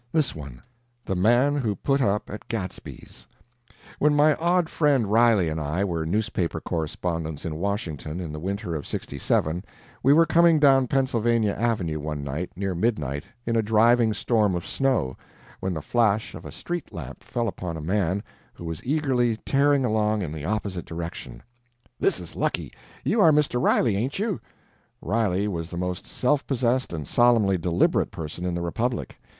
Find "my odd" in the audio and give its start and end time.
4.15-4.67